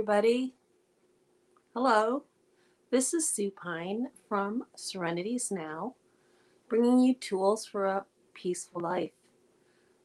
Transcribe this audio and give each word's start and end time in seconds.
everybody. 0.00 0.54
Hello, 1.74 2.24
this 2.90 3.12
is 3.12 3.28
Supine 3.28 4.06
from 4.30 4.64
Serenities 4.74 5.50
Now, 5.50 5.94
bringing 6.70 7.00
you 7.00 7.12
tools 7.12 7.66
for 7.66 7.84
a 7.84 8.06
peaceful 8.32 8.80
life. 8.80 9.10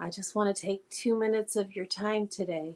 I 0.00 0.10
just 0.10 0.34
want 0.34 0.54
to 0.54 0.60
take 0.60 0.90
two 0.90 1.16
minutes 1.16 1.54
of 1.54 1.76
your 1.76 1.84
time 1.86 2.26
today 2.26 2.74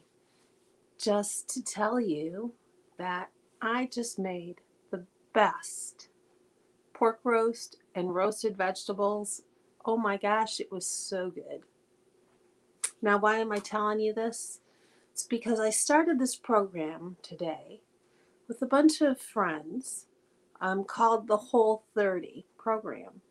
just 0.97 1.49
to 1.49 1.61
tell 1.61 1.99
you 1.99 2.53
that 2.97 3.29
I 3.61 3.89
just 3.91 4.17
made 4.17 4.61
the 4.89 5.03
best 5.33 6.07
pork 6.93 7.19
roast 7.25 7.75
and 7.93 8.15
roasted 8.15 8.55
vegetables. 8.55 9.41
Oh 9.83 9.97
my 9.97 10.15
gosh, 10.15 10.61
it 10.61 10.71
was 10.71 10.87
so 10.87 11.29
good. 11.29 11.63
Now, 13.01 13.17
why 13.17 13.39
am 13.39 13.51
I 13.51 13.59
telling 13.59 13.99
you 13.99 14.13
this? 14.13 14.61
It's 15.11 15.23
because 15.23 15.59
I 15.59 15.69
started 15.69 16.19
this 16.19 16.35
program 16.35 17.17
today 17.21 17.81
with 18.47 18.61
a 18.61 18.65
bunch 18.65 19.01
of 19.01 19.19
friends 19.19 20.07
um, 20.61 20.83
called 20.85 21.27
the 21.27 21.37
Whole 21.37 21.83
30 21.95 22.45
program. 22.57 23.21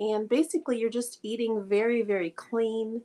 And 0.00 0.28
basically, 0.28 0.78
you're 0.78 0.90
just 0.90 1.20
eating 1.22 1.64
very, 1.68 2.02
very 2.02 2.30
clean, 2.30 3.02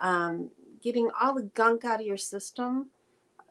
um, 0.00 0.50
getting 0.82 1.08
all 1.20 1.34
the 1.34 1.50
gunk 1.54 1.84
out 1.84 2.00
of 2.00 2.06
your 2.06 2.16
system. 2.16 2.90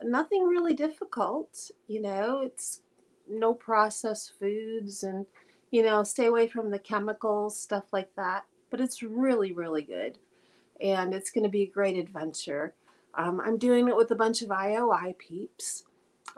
Nothing 0.02 0.44
really 0.44 0.74
difficult, 0.74 1.72
you 1.88 2.02
know, 2.02 2.42
it's 2.42 2.82
no 3.30 3.54
processed 3.54 4.34
foods 4.40 5.04
and, 5.04 5.26
you 5.72 5.84
know, 5.84 6.04
stay 6.04 6.26
away 6.26 6.48
from 6.48 6.72
the 6.72 6.80
chemicals, 6.80 7.60
stuff 7.60 7.84
like 7.92 8.10
that. 8.16 8.46
But 8.70 8.82
it's 8.82 9.04
really, 9.04 9.52
really 9.52 9.84
good. 9.84 10.18
And 10.82 11.14
it's 11.14 11.32
going 11.32 11.44
to 11.44 11.50
be 11.50 11.64
a 11.64 11.70
great 11.70 11.98
adventure. 11.98 12.74
Um, 13.16 13.42
I'm 13.42 13.58
doing 13.58 13.88
it 13.88 13.96
with 13.96 14.12
a 14.12 14.16
bunch 14.16 14.42
of 14.42 14.50
IOI 14.50 15.18
peeps, 15.18 15.84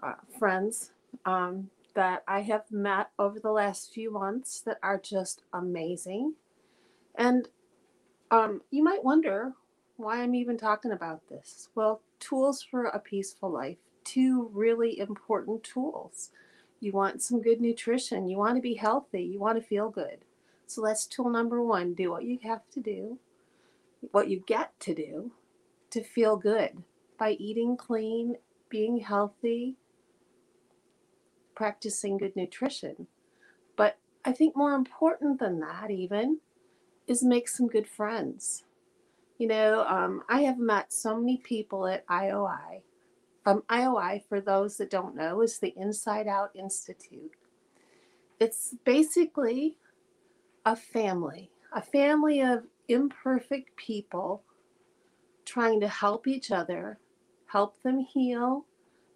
uh, 0.01 0.13
friends 0.39 0.91
um, 1.25 1.69
that 1.93 2.23
I 2.27 2.41
have 2.41 2.71
met 2.71 3.09
over 3.19 3.39
the 3.39 3.51
last 3.51 3.93
few 3.93 4.11
months 4.11 4.61
that 4.61 4.79
are 4.81 4.99
just 4.99 5.43
amazing. 5.53 6.35
And 7.15 7.49
um, 8.31 8.61
you 8.71 8.83
might 8.83 9.03
wonder 9.03 9.53
why 9.97 10.21
I'm 10.21 10.35
even 10.35 10.57
talking 10.57 10.91
about 10.91 11.27
this. 11.29 11.69
Well, 11.75 12.01
tools 12.19 12.63
for 12.63 12.85
a 12.85 12.99
peaceful 12.99 13.51
life, 13.51 13.77
two 14.03 14.49
really 14.53 14.99
important 14.99 15.63
tools. 15.63 16.31
You 16.79 16.93
want 16.93 17.21
some 17.21 17.41
good 17.41 17.61
nutrition, 17.61 18.27
you 18.27 18.37
want 18.37 18.55
to 18.55 18.61
be 18.61 18.75
healthy, 18.75 19.21
you 19.21 19.39
want 19.39 19.61
to 19.61 19.67
feel 19.67 19.89
good. 19.89 20.19
So 20.65 20.81
that's 20.81 21.05
tool 21.05 21.29
number 21.29 21.61
one 21.61 21.93
do 21.93 22.09
what 22.09 22.23
you 22.23 22.39
have 22.43 22.61
to 22.71 22.79
do, 22.79 23.19
what 24.11 24.29
you 24.29 24.41
get 24.47 24.79
to 24.79 24.95
do 24.95 25.31
to 25.91 26.03
feel 26.03 26.35
good 26.35 26.83
by 27.19 27.31
eating 27.31 27.77
clean, 27.77 28.35
being 28.69 28.97
healthy, 28.97 29.77
practicing 31.55 32.17
good 32.17 32.35
nutrition. 32.35 33.07
But 33.75 33.97
I 34.25 34.31
think 34.31 34.55
more 34.55 34.73
important 34.73 35.39
than 35.39 35.59
that, 35.59 35.91
even, 35.91 36.39
is 37.07 37.23
make 37.23 37.47
some 37.47 37.67
good 37.67 37.87
friends. 37.87 38.63
You 39.37 39.47
know, 39.47 39.85
um, 39.87 40.23
I 40.29 40.41
have 40.41 40.59
met 40.59 40.93
so 40.93 41.17
many 41.17 41.37
people 41.37 41.87
at 41.87 42.07
IOI. 42.07 42.81
Um, 43.45 43.63
IOI, 43.69 44.23
for 44.29 44.39
those 44.39 44.77
that 44.77 44.91
don't 44.91 45.15
know, 45.15 45.41
is 45.41 45.59
the 45.59 45.73
Inside 45.75 46.27
Out 46.27 46.51
Institute. 46.55 47.31
It's 48.39 48.75
basically 48.85 49.77
a 50.65 50.75
family, 50.75 51.51
a 51.73 51.81
family 51.81 52.41
of 52.41 52.63
imperfect 52.87 53.75
people 53.77 54.43
trying 55.51 55.81
to 55.81 55.87
help 55.87 56.27
each 56.27 56.49
other, 56.49 56.97
help 57.47 57.83
them 57.83 57.99
heal, 57.99 58.65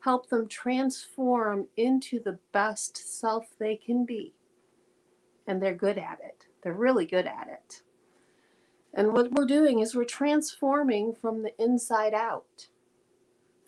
help 0.02 0.28
them 0.28 0.46
transform 0.50 1.66
into 1.78 2.20
the 2.20 2.38
best 2.52 2.98
self 2.98 3.46
they 3.58 3.78
can 3.78 4.06
be. 4.06 4.34
And 5.48 5.62
they're 5.62 5.74
good 5.74 5.98
at 5.98 6.20
it. 6.22 6.46
They're 6.62 6.74
really 6.74 7.06
good 7.06 7.26
at 7.26 7.48
it. 7.48 7.84
And 8.94 9.14
what 9.14 9.32
we're 9.32 9.46
doing 9.46 9.80
is 9.80 9.96
we're 9.96 10.04
transforming 10.04 11.14
from 11.14 11.42
the 11.42 11.54
inside 11.58 12.14
out 12.14 12.68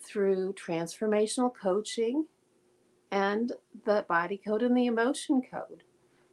through 0.02 0.52
transformational 0.52 1.50
coaching 1.54 2.26
and 3.10 3.52
the 3.86 4.04
body 4.10 4.36
code 4.36 4.62
and 4.62 4.76
the 4.76 4.86
emotion 4.86 5.40
code, 5.40 5.84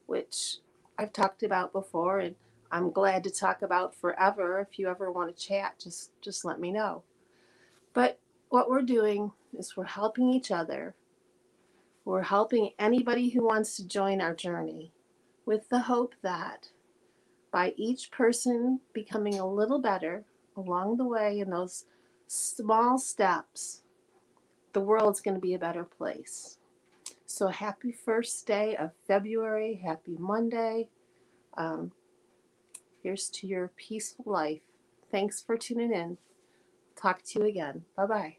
which 0.06 0.58
I've 0.98 1.14
talked 1.14 1.44
about 1.44 1.72
before 1.72 2.20
and 2.20 2.36
I'm 2.76 2.92
glad 2.92 3.24
to 3.24 3.32
talk 3.32 3.62
about 3.62 3.96
forever. 3.96 4.60
If 4.60 4.78
you 4.78 4.90
ever 4.90 5.10
want 5.10 5.34
to 5.34 5.48
chat, 5.48 5.80
just 5.82 6.12
just 6.20 6.44
let 6.44 6.60
me 6.60 6.74
know. 6.74 7.04
But 7.94 8.20
what 8.50 8.70
we're 8.70 8.82
doing 8.82 9.32
is 9.58 9.78
we're 9.78 9.86
helping 9.86 10.30
each 10.30 10.52
other. 10.52 10.94
We're 12.04 12.24
helping 12.24 12.72
anybody 12.78 13.30
who 13.30 13.46
wants 13.46 13.78
to 13.78 13.88
join 13.88 14.20
our 14.20 14.36
journey 14.36 14.92
with 15.46 15.70
the 15.70 15.80
hope 15.80 16.16
that 16.22 16.68
by 17.50 17.74
each 17.78 18.12
person 18.12 18.82
becoming 18.92 19.40
a 19.40 19.48
little 19.48 19.80
better 19.80 20.26
along 20.58 20.98
the 20.98 21.08
way 21.08 21.40
in 21.40 21.52
those 21.52 21.86
small 22.28 22.98
steps, 22.98 23.84
the 24.74 24.82
world's 24.82 25.22
going 25.22 25.36
to 25.36 25.40
be 25.40 25.54
a 25.54 25.60
better 25.60 25.86
place. 25.86 26.58
So 27.26 27.48
happy 27.48 27.94
first 27.94 28.46
day 28.46 28.76
of 28.76 28.92
February. 29.08 29.82
Happy 29.82 30.18
Monday. 30.20 30.90
Um, 31.56 31.94
Here's 33.06 33.30
to 33.30 33.46
your 33.46 33.68
peaceful 33.68 34.26
life. 34.26 34.62
Thanks 35.12 35.40
for 35.40 35.58
tuning 35.58 35.94
in. 35.94 36.18
Talk 36.96 37.22
to 37.22 37.40
you 37.40 37.46
again. 37.46 37.86
Bye 37.96 38.08
bye. 38.08 38.38